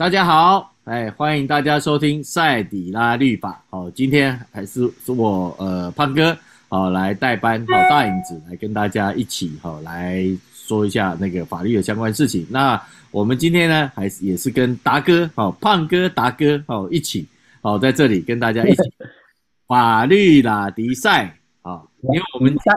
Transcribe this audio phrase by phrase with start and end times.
[0.00, 3.62] 大家好，哎，欢迎大家收听赛底拉律法。
[3.68, 6.34] 好，今天还是是我呃胖哥
[6.70, 10.24] 好来代班，好大影子来跟大家一起好来
[10.54, 12.46] 说一下那个法律的相关事情。
[12.48, 17.28] 那我们今天呢，还是也是跟达哥好胖哥达哥好一起
[17.60, 18.82] 好在这里跟大家一起
[19.68, 21.26] 法律拉迪赛
[21.60, 22.72] 啊，因为我们今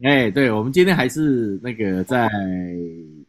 [0.00, 2.28] 天哎，对我们今天还是那个在。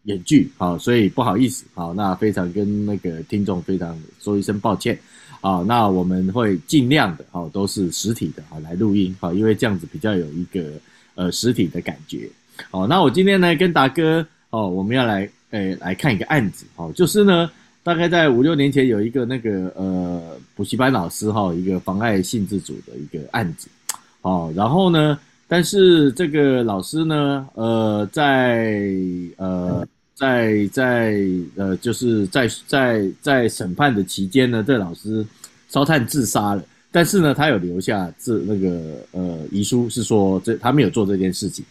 [0.05, 4.97] 演剧好，所以不好意思，好，那非常跟那个听众非常说一声抱歉，
[5.41, 10.73] 好，那我们会尽量的，好，都是实体的，好来录音，好，因为这样子比较有一个
[11.15, 12.29] 呃实体的感觉，
[12.69, 17.49] 好，那我今天呢跟达哥，哦，我们要来，诶来看一个案子，好，就是呢，
[17.81, 23.67] 大概在五六年前有一个那个呃补习班老师哈，一个妨碍性自主的一个案子，
[24.21, 25.17] 哦，然后呢，
[25.47, 28.93] 但是这个老师呢，呃，在
[29.37, 29.83] 呃。
[30.15, 31.19] 在在
[31.55, 35.25] 呃，就是在在在审判的期间呢，这老师
[35.67, 36.63] 烧炭自杀了。
[36.89, 41.65] 但是呢，他有留下这那个呃遗书，是说这他没有做这件事情。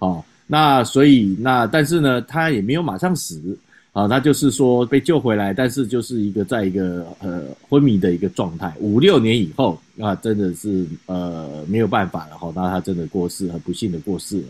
[0.00, 3.56] 哦，那所以那但是呢，他也没有马上死
[3.92, 8.74] 啊，他就是说被救回来，但是就是一个在一个呃昏迷的一个状态。
[8.80, 14.48] 五六年以后啊，真的是呃没有办法了哈，那他真的过世，很不幸的过世了。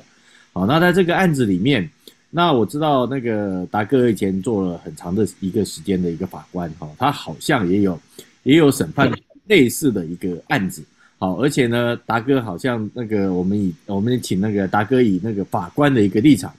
[0.54, 1.86] 好，那在这个案子里面。
[2.28, 7.98] 那我知道那个达哥以前做了很长的一个时间的一个法官哈，他好像也有
[8.42, 9.10] 也有审判
[9.46, 10.82] 类似的一个案子，
[11.19, 16.52] 好，而且呢，达哥好像那个我们以我们请那个达哥以那个法官的一个立场，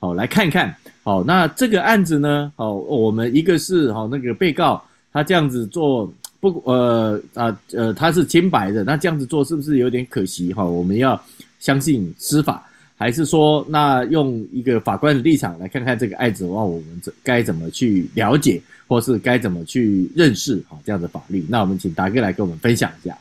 [0.00, 10.62] 好来看看，好，那这个案子呢，好，我们一个是好那个被告他这样子做不呃啊呃他是清白的，那这样子做是不是有点可惜哈？
[10.62, 11.18] 我们要
[11.58, 12.68] 相信司法。
[13.02, 21.44] 还是说，那用一个法官的立场来看看这个案子的话，我们这该怎么去了解，或是该怎么去认识好这样的法律？
[21.50, 23.18] 那我们请达哥来跟我们分享一下。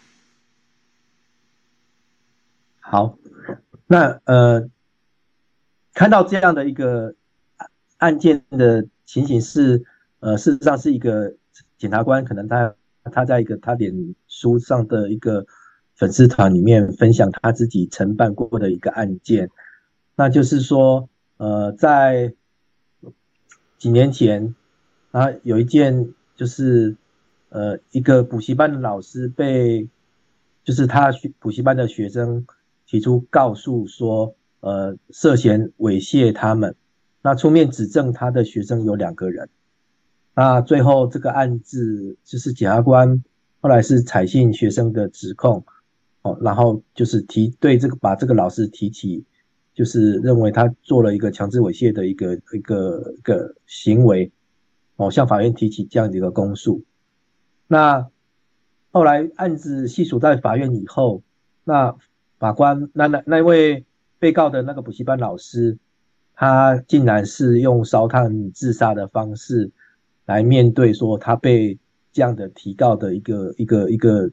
[2.80, 3.18] 好，
[3.88, 4.70] 那呃，
[5.96, 7.16] 看到这样的一个
[7.98, 9.84] 案件的情形是，
[10.20, 11.34] 呃，事实上是一个
[11.80, 12.76] 检察官可能他
[13.12, 13.92] 他在一个他脸
[14.28, 15.44] 书上的一个
[15.96, 19.50] 粉丝团里面分享他自己承办过的一个案件。
[20.22, 22.32] 那就是说，呃，在
[23.80, 24.54] 几年前
[25.10, 26.96] 啊，有一件就是，
[27.50, 29.90] 呃，一个补习班的老师被，
[30.64, 32.46] 就是他学补习班的学生
[32.86, 36.76] 提出告诉说，呃，涉嫌猥亵他们。
[37.24, 39.50] 那出面指证他的学生有两个人。
[40.36, 43.24] 那最后这个案子就是检察官
[43.60, 45.66] 后来是采信学生的指控，
[46.22, 49.26] 哦，然后就是提对这个把这个老师提起。
[49.82, 54.32] 就是认为他做了一个强制猥亵的一个一个一个行为，
[54.98, 56.84] 哦，向法院提起这样的一个公诉。
[57.66, 58.08] 那
[58.92, 61.24] 后来案子细数在法院以后，
[61.64, 61.96] 那
[62.38, 63.84] 法官那那那位
[64.20, 65.80] 被告的那个补习班老师，
[66.36, 69.72] 他竟然是用烧炭自杀的方式
[70.28, 71.80] 来面对说他被
[72.14, 74.30] 这样的提告的一个一个一个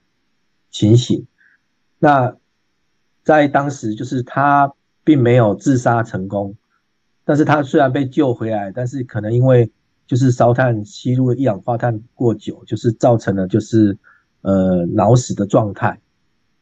[0.70, 1.26] 情形。
[1.98, 2.36] 那
[3.22, 4.74] 在当时就是他。
[5.08, 6.54] 并没有自杀成功，
[7.24, 9.72] 但是他虽然被救回来，但是可能因为
[10.06, 13.96] 就是烧炭吸入一氧化碳过久，就是造成了就是
[14.42, 15.98] 呃脑死的状态。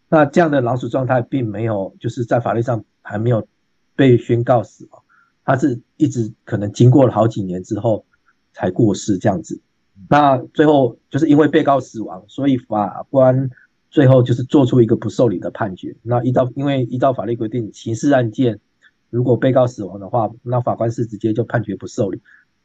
[0.08, 3.48] 那这样的脑死状态并没有就是在法律上还没有
[3.96, 5.02] 被宣告死亡，
[5.44, 8.04] 他是一直可能经过了好几年之后
[8.52, 9.60] 才过世这样子。
[10.08, 13.50] 那最后就是因为被告死亡，所以法官。
[13.96, 15.96] 最后就是做出一个不受理的判决。
[16.02, 18.60] 那依照，因为依照法律规定，刑事案件
[19.08, 22.20] 如果被告死亡的话，那法官是直接就判决不受理。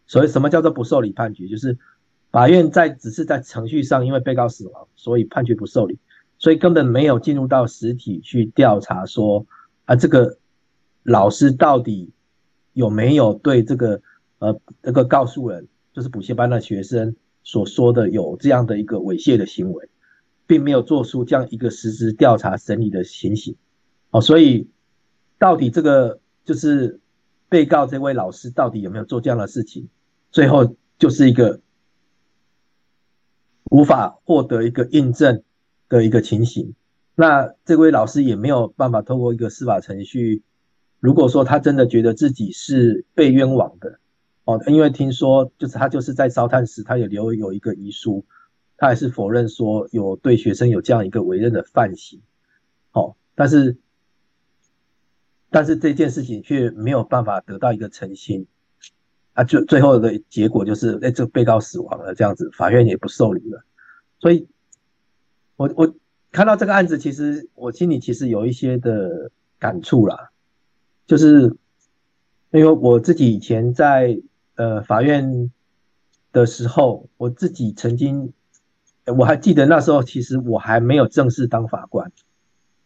[0.05, 1.47] 所以什么叫做不受理判决？
[1.47, 1.77] 就是
[2.31, 5.99] 法院在只是在程序上，因为被告死亡，所以判决不受理，
[6.37, 9.45] 所以根本没有进入到实体去调查说
[9.85, 10.37] 啊，这个
[11.03, 12.11] 老师到底
[12.73, 14.01] 有没有对这个
[14.39, 19.87] 呃这个告诉人，就是补习班的学生所说的有这样的一个猥亵的行为。
[20.51, 23.55] 并没有做出这样一个实质调查审理的情形，
[24.09, 24.67] 哦，所以
[25.39, 26.99] 到底这个就是
[27.47, 29.87] 被告这位老师到底有没有做这样的事情，
[30.29, 31.61] 最后就是一个
[33.69, 35.41] 无法获得一个印证
[35.87, 36.75] 的一个情形。
[37.15, 40.43] 那这位老师也没有办法透过一个司法程序，
[40.99, 43.99] 如果说他真的觉得自己是被冤枉的，
[44.43, 48.25] 哦，因为听说就是他就是在烧炭时，他有留有一个遗书。
[48.81, 52.19] 他还是否认说有对学生有这样一个委任的犯行，
[52.89, 53.77] 好，但是
[55.51, 58.47] 但是这件事情却没有办法得到一个澄清，
[59.33, 63.63] 啊，最最后的结果就是，哎，这个被告死亡了，这样子，法院也不受理了。
[64.17, 64.47] 所以，
[65.57, 65.95] 我我
[66.31, 69.29] 看到这个案子，其实我心里其实有一些的
[69.59, 70.31] 感触啦，
[71.05, 71.55] 就是
[72.49, 74.19] 因为我自己以前在
[74.55, 75.51] 呃法院
[76.31, 78.33] 的时候，我自己曾经，
[79.05, 82.11] 我还记得那时候，其实我还没有正式当法官，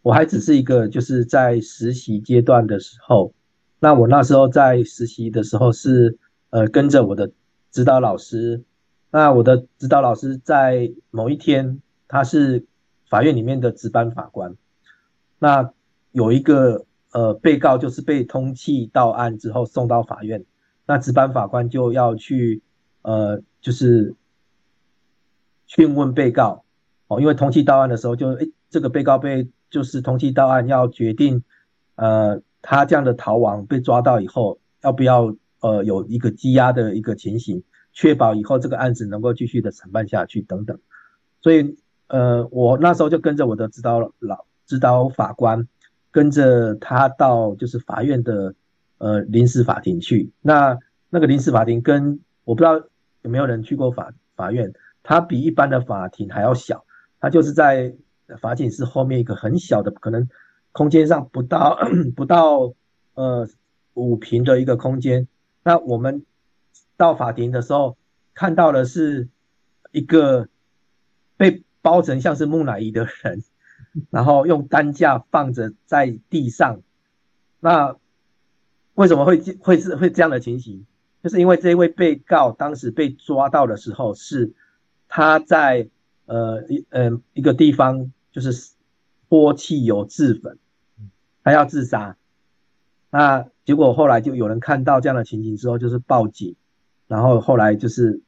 [0.02, 3.34] 我还只是一个就是在实习阶段的时候。
[3.80, 6.18] 那我那时候在实习的时候是
[6.50, 7.32] 呃跟着我的
[7.70, 8.64] 指导老师，
[9.12, 12.66] 那我的指导老师在某一天，他是
[13.10, 14.56] 法院里面的值班法官，
[15.38, 15.72] 那
[16.14, 20.46] 有一个呃被告就是被通缉到案之后送到法院，
[20.88, 22.64] 那值班法官就要去
[23.02, 24.16] 呃就是
[25.68, 26.64] 讯问被告
[27.08, 31.44] 哦，因为通缉到案的时候就诶这个被告被就是通缉到案要决定
[31.96, 32.42] 呃。
[32.68, 37.62] 他这样的逃亡被抓到以后，要不要呃有一个羁押的一个情形，
[37.94, 40.80] 确保以后这个案子能够继续的审判下去等等。
[41.42, 41.78] 所以
[42.08, 45.68] 呃我那时候就跟着我的指导老指导法官，
[46.10, 48.56] 跟着他到就是法院的
[48.98, 50.32] 呃临时法庭去。
[50.42, 50.80] 那
[51.12, 52.84] 那个临时法庭跟我不知道
[53.22, 54.74] 有没有人去过法法院，
[55.06, 56.84] 它比一般的法庭还要小，
[57.22, 57.96] 它就是在
[58.42, 60.28] 法警室后面一个很小的可能。
[60.78, 61.80] 空间上不到
[62.18, 62.74] 不到
[63.14, 63.48] 呃
[63.94, 65.26] 五平的一个空间，
[65.64, 66.26] 那我们
[66.98, 67.96] 到法庭的时候
[68.34, 69.30] 看到的是
[69.94, 70.50] 一个
[71.38, 73.42] 被包成像是木乃伊的人，
[74.10, 76.82] 然后用担架放着在地上。
[77.62, 77.96] 那
[78.96, 80.86] 为什么会会是会这样的情形？
[81.24, 84.54] 就是因为这位被告当时被抓到的时候是
[85.16, 85.88] 他在
[86.26, 88.74] 呃一呃一个地方就是
[89.30, 90.60] 泼汽油自焚。
[91.42, 92.18] 他要自杀，
[93.12, 96.58] 那结果后来就有人看到这样的情形之后，就是报警，
[97.08, 98.22] 然后后来就是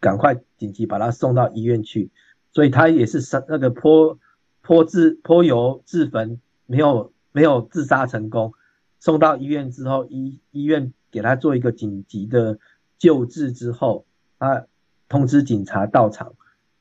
[0.00, 2.10] 赶快紧急把他送到医院去，
[2.50, 4.18] 所以他也是生那个泼
[4.62, 8.54] 泼自泼油自焚，没有没有自杀成功，
[8.98, 12.58] 送到医院之后，医医院给他做一个紧急的
[12.98, 14.06] 救治之后，
[14.40, 14.66] 他
[15.08, 16.34] 通知警察到场，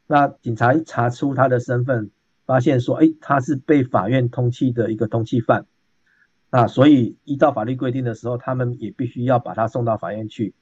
[0.07, 2.11] 那警察一查出他的身份。
[2.45, 5.65] 发现说，哎，他是被法院通缉的一个通缉犯，
[6.49, 10.53] 啊，所以依照法律规定的时候，他们也必须要把他送到法院去。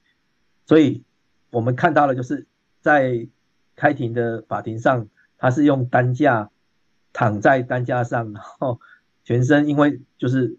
[0.64, 1.02] 所以
[1.50, 2.46] 我们看到了，就是
[2.80, 3.26] 在
[3.74, 5.08] 开庭的法庭上，
[5.38, 6.52] 他是用担架
[7.12, 8.78] 躺在担架上，然后
[9.24, 10.58] 全身因为就是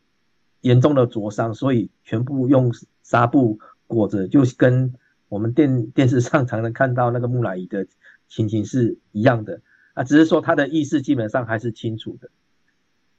[0.60, 4.94] 严重的灼伤，所以全部用纱布裹着，就跟
[5.34, 7.88] 我们电电视上常常看到那个木乃伊的
[8.28, 9.62] 情形是一样的。
[9.96, 12.30] 啊，只是说他的意识基本上还是清楚的。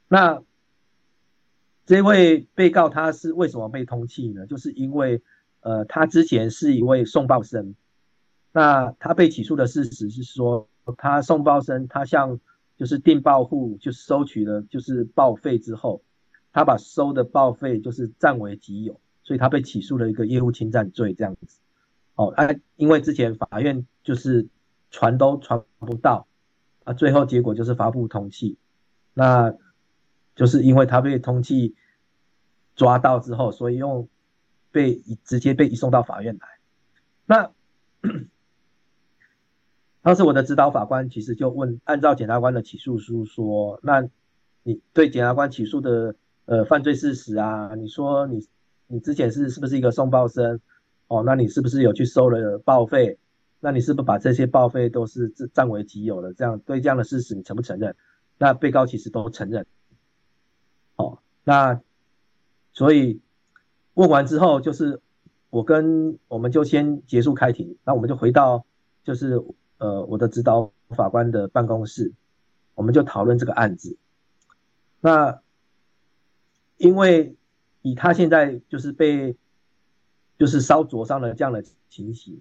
[0.06, 0.43] 那
[1.87, 4.46] 这位被告他是为什么被通缉呢？
[4.46, 5.22] 就是因为
[5.61, 7.75] 呃，他之前是一位送报生。
[8.52, 12.38] 那他被起诉的事实是说，他送报生，他向
[12.76, 16.02] 就是订报户就收取了就是报费之后，
[16.52, 21.58] 他把收的报费就是占为己有，所以他被起诉了一个业务侵占罪这样子。
[22.14, 24.49] 哦，啊，因为之前法院就是
[24.90, 26.26] 传都传不到。
[26.85, 28.56] 啊，最后结果就是发布通缉，
[29.14, 29.54] 那
[30.37, 31.73] 就是因为他被通缉
[32.76, 34.06] 抓到之后，所以用
[34.71, 36.47] 被直接被移送到法院来。
[37.25, 37.50] 那
[40.02, 44.06] 当时我的指导法官其实就问，按照检察官的起诉书说，那
[44.62, 48.47] 你对检察官起诉的呃犯罪事实啊，你说你
[48.88, 50.61] 你之前是是不是一个送报生？
[51.14, 53.18] 哦，那你是不是有去收了报废？
[53.61, 56.35] 那你是不是把这些报废都是占为己有的？
[56.35, 57.94] 这样对这样的事实你承不承认？
[58.37, 59.64] 那被告其实都承认。
[60.97, 61.80] 哦，那
[62.73, 63.21] 所以
[63.94, 65.00] 问完之后，就是
[65.50, 68.66] 我跟我们就先结束开庭，那我们就回到
[69.04, 69.40] 就是
[69.78, 72.12] 呃我的指导法官的办公室，
[72.75, 73.97] 我们就讨论这个案子。
[75.00, 75.40] 那
[76.76, 77.37] 因为
[77.83, 79.37] 以他现在就是被
[80.38, 82.41] 就是烧灼伤的这样的情形。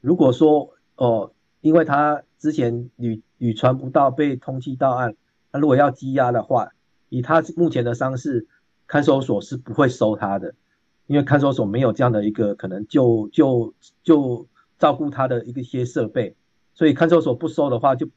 [0.00, 5.14] 如果说哦，因为他之前屡屡传不到被通缉到案，
[5.50, 6.70] 那如果要羁押的话，
[7.08, 8.46] 以他目前的伤势，
[8.86, 10.54] 看守所是不会收他的，
[11.06, 14.46] 因为看守所没有这样的一个可能就就就
[14.78, 16.36] 照顾他的一个些设备，
[16.74, 18.08] 所以看守所不收的话，就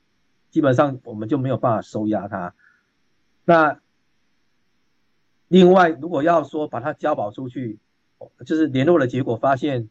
[0.49, 2.53] 基本上我们就没有办法收押他。
[3.45, 3.79] 那
[5.47, 7.77] 另外，如果要说把他交保出去，
[8.45, 9.89] 就是联络的结果发现。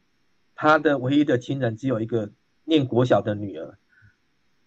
[0.56, 2.30] 他的唯一的亲人只有一个
[2.62, 3.76] 念国小的女儿，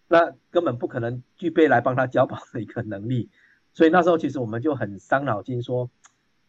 [0.06, 3.30] 那根本不可能具备来帮他交保的一个能力，
[3.72, 5.88] 所以那时候其实我们就很伤脑筋，说，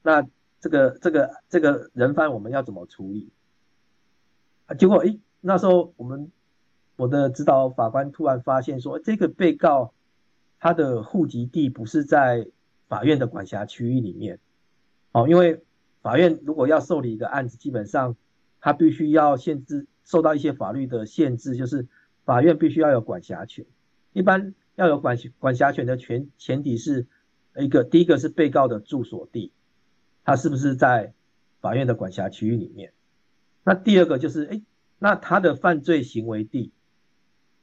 [0.02, 0.28] 那
[0.60, 3.32] 这个这个这个人犯我们要怎么处理？
[4.66, 6.30] 啊结果诶，那时候我们
[6.98, 9.94] 我的指导法官突然发现说，这个被告
[10.60, 12.46] 他的户籍地不是在
[12.90, 14.38] 法院的管辖区域里面，
[15.14, 15.64] 哦，因为
[16.02, 18.16] 法院如果要受理一个案子，基本上
[18.62, 21.88] 他必须要限制受到一些法律的限制，就是
[22.26, 23.66] 法院必须要有管辖权，
[24.14, 27.08] 一般要有管管辖权的前前提是
[27.58, 29.52] 一个第一个是被告的住所地，
[30.24, 31.14] 他是不是在
[31.60, 32.94] 法院的管辖区域里面？
[33.64, 34.62] 那第二个就是，哎，
[34.98, 36.72] 那他的犯罪行为地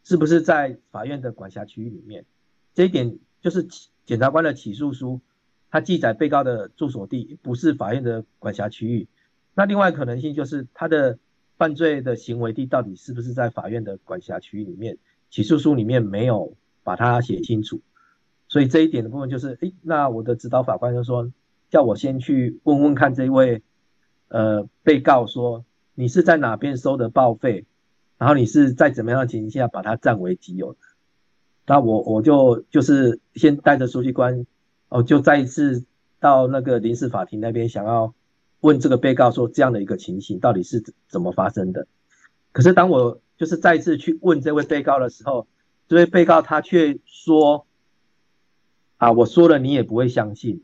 [0.04, 2.26] 是不是在法院的管辖区域里面？
[2.74, 3.66] 这一点就是
[4.04, 5.20] 检察官的起诉书，
[5.70, 9.08] 他记载被告的住所地不是法院的管辖区域。
[9.54, 11.18] 那另外可能性就是他的
[11.56, 14.98] 犯罪的行为地到底是不是在法院的管辖区域里面？
[15.30, 17.80] 起诉书里面没有把它写清楚，
[18.48, 21.30] 所以这一点的部分就是，哎，那我的指导法官就说，
[21.70, 23.62] 叫我先去问问看这位，
[24.28, 25.64] 呃，被告说。
[25.98, 27.64] 你是在哪边收的报废，
[28.18, 30.78] 然后你是在怎么样的情形下把它占为己有的？
[31.64, 34.44] 那我我就就是先带着书记官，
[34.88, 35.84] 哦，就再一次
[36.20, 38.14] 到那个临时法庭那边，想要
[38.60, 41.86] 问这个被告说，这样的一个情形到底是怎么发生的？
[42.52, 45.46] 可是当我就是再次去问这位被告的时候，
[45.88, 47.66] 这位被告他却说，
[48.96, 50.62] 啊，我说了你也不会相信，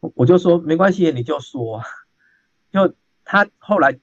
[0.00, 1.82] 我就说没关系，你就说，
[2.72, 2.94] 就。
[3.30, 4.00] 他后来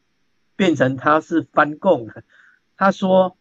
[0.56, 2.24] 变成他是翻供的，
[2.78, 3.36] 他说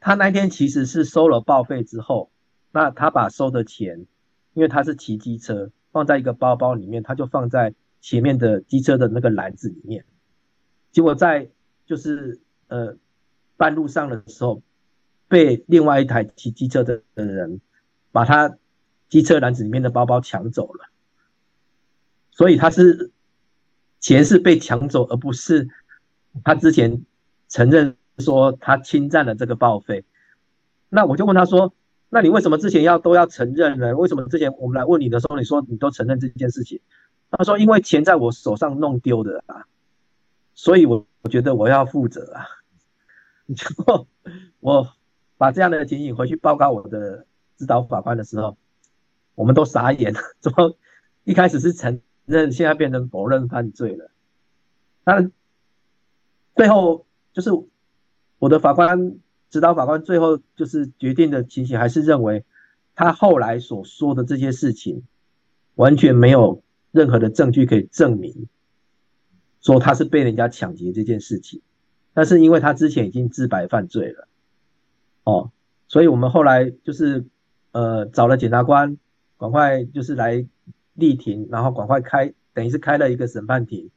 [0.00, 2.32] 他那天其实是收了报废之后，
[2.72, 4.06] 那他把收的钱，
[4.54, 10.04] 因为他是骑机车，放在一个包包里面，他就放在前面的机车的那个篮子里面，
[10.92, 11.50] 结果在
[11.86, 12.96] 就是呃
[13.56, 14.62] 半路上的时候，
[15.28, 17.60] 被另外一台骑机车的的人
[18.12, 18.56] 把他
[19.08, 20.88] 机车篮子里面的包包抢走了，
[22.30, 23.10] 所以他是。
[24.02, 25.68] 钱是被抢走，而不是
[26.42, 27.04] 他之前
[27.50, 30.06] 承认说他侵占了这个报废。
[30.88, 31.74] 那我就问他说
[32.10, 33.96] ：“那你为什么之前要都要承认呢？
[33.96, 36.80] 为什么之前我们来问你的时候，你说你都承认这件事情？”
[37.30, 39.64] 他说：“因为钱在我手上弄丢的啊，
[40.54, 42.44] 所以我我觉得我要负责啊。
[43.56, 44.06] ”结果
[44.60, 44.92] 我
[45.38, 47.24] 把这样的情形回去报告我的
[47.56, 48.56] 指导法官的时候，
[49.34, 50.12] 我们都傻眼。
[50.40, 50.76] 怎么
[51.24, 52.00] 一开始是承？
[52.26, 54.08] 认现在变成否认犯罪了，
[55.02, 55.32] 但
[56.54, 57.50] 最后就是
[58.38, 59.18] 我的法官
[59.50, 62.44] 指导法官最后就是决定的情形，还是认为
[62.94, 65.02] 他后来所说的这些事情
[65.74, 68.48] 完全没有任何的证据可以证明
[69.60, 71.60] 说他是被人家抢劫这件事情，
[72.14, 74.28] 但是因为他之前已经自白犯罪了，
[75.24, 75.50] 哦，
[75.88, 77.26] 所以我们后来就是
[77.72, 78.96] 呃找了检察官，
[79.38, 80.46] 赶快就是来。
[80.94, 83.90] 立庭，然后赶快开，等于是开了一个审判庭。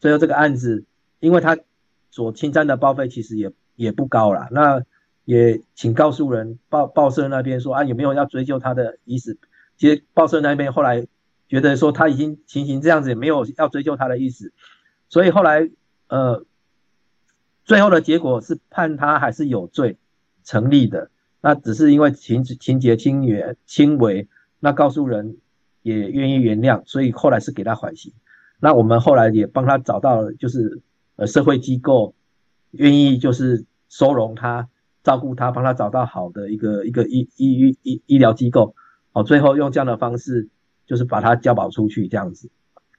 [0.00, 0.84] 最后这个案子，
[1.20, 1.56] 因为他
[2.10, 4.82] 所侵占的报废其实也也不高啦，那
[5.28, 9.36] 也请告诉人报报社那边说啊，有没有要追究他的意思？
[9.76, 11.06] 其实报社那边后来
[11.48, 14.52] 觉得说他已经情形这样子，也没有要追究他的意思，
[15.10, 15.68] 所以后来
[16.08, 16.46] 呃，
[17.66, 19.98] 最后的结果是判他还是有罪
[20.44, 21.10] 成立的，
[21.42, 24.26] 那只是因为情情节轻微轻微，
[24.60, 25.36] 那告诉人。
[25.82, 28.12] 也愿意原谅，所以后来是给他缓刑。
[28.60, 30.82] 那我们后来也帮他找到了，就是
[31.16, 32.14] 呃社会机构
[32.72, 34.68] 愿意就是收容他、
[35.08, 38.74] 照顾他，帮他找到好的一个一个医医医医疗机构。
[39.12, 40.50] 好，最后用这样的方式，
[40.84, 42.50] 就是把他交保出去这样子。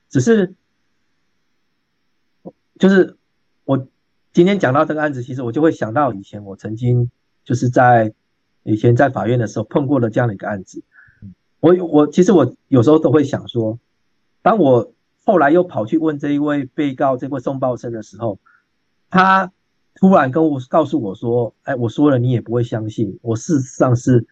[0.09, 0.55] 只是，
[2.79, 3.15] 就是
[3.63, 3.87] 我
[4.33, 7.11] 今天讲到这个案子，其实我就会想到以前我曾经
[7.43, 8.11] 就是在
[8.63, 10.81] 以前在法院的时候碰过的这样的一个案子。
[11.59, 13.77] 我我其实我有时候都会想说，
[14.41, 14.91] 当我
[15.23, 18.39] 后来又跑去问这一位被告这位宋报生的时候，
[19.11, 19.51] 他
[19.99, 24.25] 突然跟我告诉我说：“哎，我说了你也不会相信，我事实上是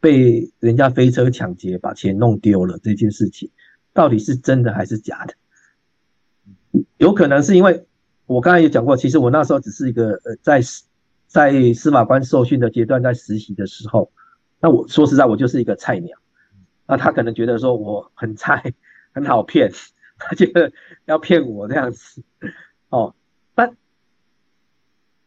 [0.00, 3.50] 被人家飞车抢劫，把钱弄丢了这件事情，
[3.92, 5.34] 到底是真的还是假的？
[6.96, 7.84] 有可能是因为
[8.24, 10.62] 我刚才也讲过，其实我那时候只是一个呃在
[11.26, 14.10] 在司法官受训的阶段，在实习的时候，
[14.58, 16.16] 那我说实在，我就是一个菜鸟。”
[16.88, 18.72] 那他可能觉得说我很菜，
[19.12, 19.70] 很好骗，
[20.18, 20.72] 他觉得
[21.04, 22.22] 要骗我这样子，
[22.88, 23.14] 哦，
[23.54, 23.76] 但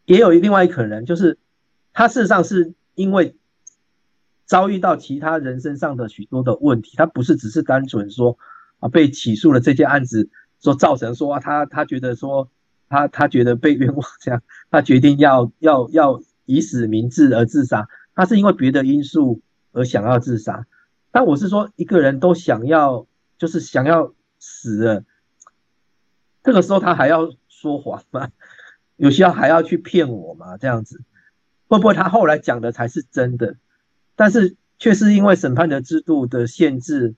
[0.06, 1.38] 也有另外一可能，就是
[1.94, 3.36] 他事实上是因为
[4.46, 8.38] 遭遇到其他人身上的许多的问题，他不是只是单纯说
[8.80, 10.30] 啊被起诉了这件案子，
[10.60, 12.50] 说造成说他他觉得说
[12.90, 19.42] 他他觉得被冤枉这样，他决定要要要以死明志而自杀，他是因为别的因素
[19.72, 20.68] 而想要自杀。
[21.12, 23.08] 但我是说，一个人都想要，
[23.38, 25.04] 就是想要死了，
[26.44, 28.30] 这个时候他还要说谎吗？
[28.96, 30.58] 有需要还要去骗我吗？
[30.58, 31.02] 这样子
[31.68, 33.56] 会不会他后来讲的才是真的？
[34.16, 37.16] 但是却是因为审判的制度的限制，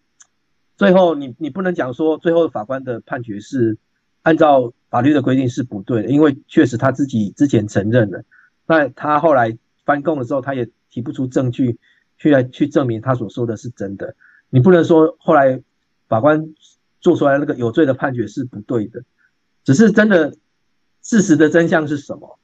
[0.78, 3.78] 最后你你不能讲说最后法官的判决是
[4.22, 8.24] 按照法律的规定是不对的，因为确实他自己之前承认了，
[8.66, 11.78] 那他后来翻供的时候，他也提不出证据
[12.18, 14.16] 去来去证明他所说的是真的。
[14.50, 15.62] 你不能说后来
[16.08, 16.54] 法官
[17.02, 19.04] 做出来那个有罪的判决是不对的，
[19.64, 20.36] 只是真的
[21.06, 22.40] 事实的真相是什么？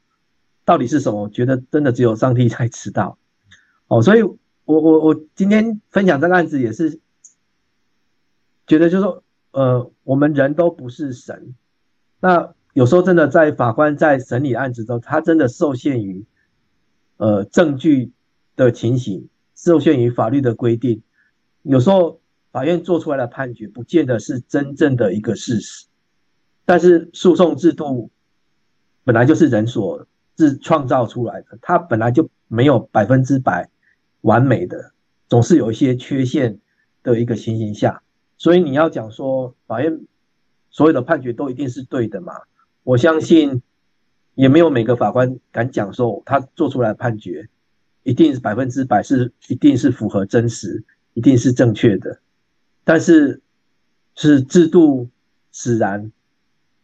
[0.63, 1.23] 到底是什么？
[1.23, 3.17] 我觉得真的只有上帝才知道。
[3.87, 6.99] 哦，所以我我我今天分享这个案子也是
[8.67, 11.55] 觉得就是说，呃，我们人都不是神，
[12.19, 16.23] 那有时候真的在法官在审理案子中，他真的受限于
[17.17, 18.11] 呃证据
[18.55, 21.01] 的情形，受限于法律的规定。
[21.63, 25.87] 有时候法院做出来的判决不见得是真正的一个事实，
[26.63, 28.11] 但是诉讼制度
[29.03, 33.69] 本来就是人所自创造出来的，它本来就没有百分之百
[34.21, 34.91] 完美的，
[35.27, 36.59] 总是有一些缺陷
[37.03, 38.01] 的一个情形下，
[38.37, 40.01] 所以你要讲说法院
[40.69, 42.33] 所有的判决都一定是对的嘛？
[42.83, 43.61] 我相信
[44.35, 47.49] 也没有每个法官敢讲说他做出来的判决
[48.03, 50.83] 一定是百分之百是一定是符合真实。
[51.13, 52.21] 一定是正确的，
[52.85, 53.41] 但是
[54.15, 55.09] 是制度
[55.51, 56.09] 使然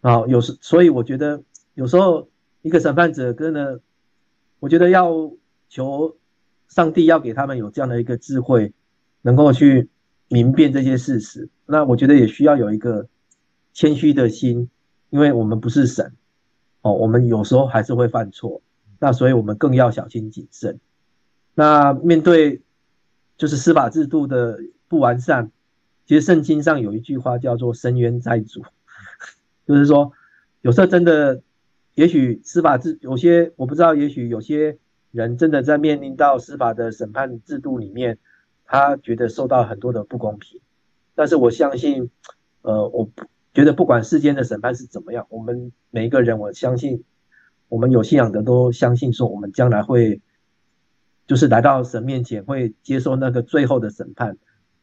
[0.01, 0.27] 啊。
[0.27, 1.41] 有时，所以我觉得
[1.77, 2.27] 有时候
[2.63, 3.79] 一个审判者跟呢，
[4.59, 5.31] 我觉得要
[5.69, 6.17] 求
[6.67, 8.73] 上帝要给他们有这样的一个智慧，
[9.21, 9.87] 能够去
[10.27, 11.49] 明辨这些事实。
[11.67, 13.07] 那我觉得也需要有一个
[13.73, 14.71] 谦虚的心，
[15.11, 16.13] 因为我们不是神
[16.81, 18.63] 哦，我们有时候还是会犯错。
[18.97, 20.79] 那所以我们更要小心谨慎。
[21.53, 22.61] 那面对。
[23.39, 25.51] 就是司法制度的不完善，
[26.07, 28.63] 其实圣经上有一句话叫做“伸冤在主”，
[29.67, 30.11] 就是说，
[30.61, 31.43] 有时候真的，
[31.97, 34.77] 也许司法制有些我不知道，也许有些
[35.09, 38.19] 人真的在面临到司法的审判制度里面，
[38.65, 40.61] 他觉得受到很多的不公平。
[41.15, 42.11] 但是我相信，
[42.61, 47.03] 呃，我不觉得不管世间的审判是怎么样，我们每一个人，我相信，
[47.67, 50.21] 我们有信仰的都相信说，我们将来会。
[51.25, 54.37] 就是来到神面前，会接受那个最后的审判。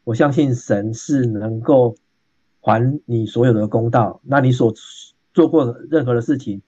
[0.04, 1.96] 我相信神是能够
[2.60, 4.20] 还你所有的公道。
[4.22, 4.74] 那你所
[5.32, 6.60] 做过任何的事情，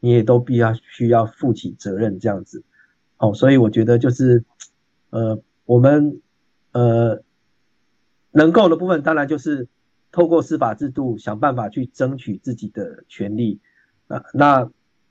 [0.00, 2.64] 你也都必要需要负起责任，这样子。
[3.18, 4.44] 哦，所以我觉得就是，
[5.10, 6.20] 呃，我们
[6.72, 7.22] 呃
[8.32, 9.68] 能够的部分，当然就是
[10.10, 13.60] 透过司法制度想办法去争取自己的权利。
[14.08, 14.68] 啊，那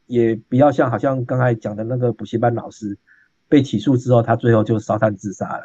[0.07, 2.97] 也不要像好像刚才讲的那个补习班老师。
[3.51, 5.63] 被起诉之后，他最后就烧炭自杀了，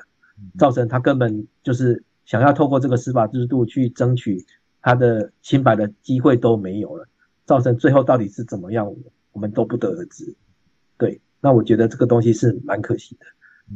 [0.59, 4.43] 造成他根本就是想要透过这个司法制度去争取
[4.81, 7.07] 他的清白的机会都没有了，
[7.47, 8.93] 造成最后到底是怎么样，
[9.33, 10.35] 我们都不得而知。
[10.97, 13.27] 对，那我觉得这个东西是蛮可惜的。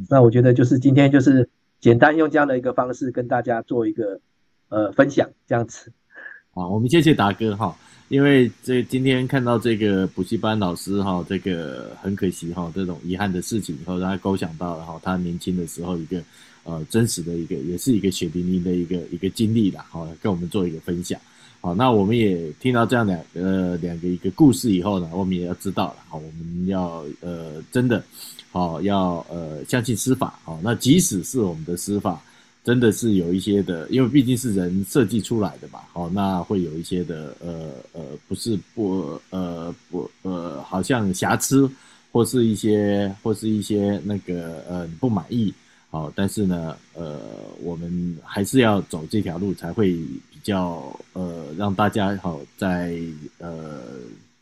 [0.09, 1.49] 那我觉得就是今天就是
[1.81, 4.21] 简单用这样的一个方式跟大家做一个
[4.69, 5.93] 呃分享，这样子。
[6.51, 7.77] 好，我们谢谢达哥哈。
[8.09, 16.23] 因为这今天看到这个补习班老师哈，这个很可惜哈，这种遗憾的事情以后，让他勾想到了哈，他年轻的时候一个
[16.65, 21.21] 呃真实的一个，也是一个血淋淋的一个一个经历啦，哈，跟我们做一个分享。
[21.61, 28.03] 好，那我们也听到这样两呃两个一个故事以后呢，我们也要知道了，好，我们要呃真的
[28.51, 32.21] 好要呃相信司法，好，那即使是我们的司法。
[32.65, 41.71] 真的是有一些的，因为毕竟是人设计出来的嘛，哦，那会有一些的，呃呃，不是不呃不呃，好像瑕疵，
[42.13, 45.55] 或是一些或是一些那个呃不满意，
[45.89, 47.19] 好，但是呢，呃，
[47.63, 49.97] 我们还是要走这条路，才会
[50.49, 52.99] 较呃让大家好在
[53.39, 53.81] 呃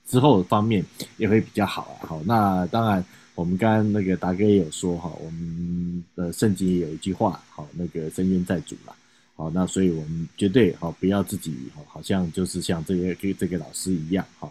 [0.06, 0.82] 之后方面
[1.18, 3.04] 也会比较好啊，好，那当然。
[3.36, 8.96] 我们刚刚那个达哥也有说哈，我们的圣经也有一句话，好，那个伸冤在主了，
[9.34, 14.50] 好，那所以我们绝对好不要自己好，好像就是像这个这个老师一样，哈，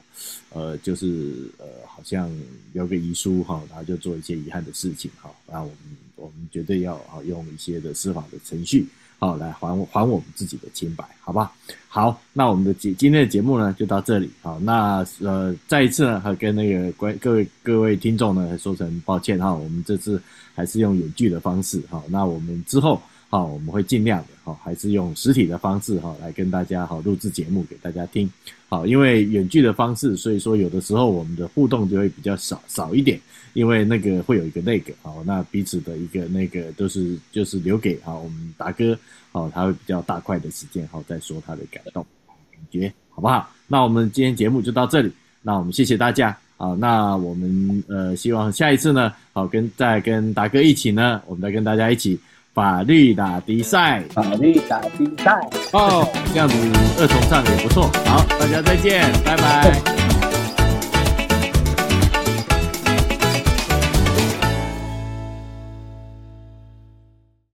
[0.52, 2.32] 呃，就是呃，好像
[2.74, 8.86] 留个遗书哈，然后就做一些遗憾的事情哈，然后我们我们绝对要好用一些的司法的程序。
[9.20, 11.52] 好，来还还我们自己的清白，好吧？
[11.88, 14.30] 好，那我们的节今天的节目呢，就到这里。
[14.42, 20.22] 好，那呃，再一次呢，还跟那个关各位各位听众呢，说声抱歉哈，我们这次
[20.54, 21.82] 还是用远距的方式。
[21.90, 23.02] 好，那我们之后。
[23.36, 28.32] 好，我们会尽量的，好，还是用实体的方式，哈，来跟大家好录制节目给大家听。
[28.70, 33.20] 好，因为远距的方式，所以说有的时候我们的互动就会比较少少一点，
[33.52, 38.98] 因为那个会有一个那个，好，那彼此的一个那个都是就是留给好我们达哥，
[39.34, 43.50] 好，他会比较大块的时间，好再说他的感动感觉，好不好？
[43.68, 46.32] 那我们今天节目就到这里，那我们谢谢大家。
[46.32, 46.70] 好。
[46.70, 52.18] 好，那我们呃希望下一次呢，好跟再跟达哥一起呢，我们再跟大家一起
[52.56, 55.38] 法律打比赛，法律打比赛
[55.74, 56.56] 哦，这样子
[56.98, 57.92] 二重唱也不错。
[58.06, 59.95] 好，大家再见，拜拜。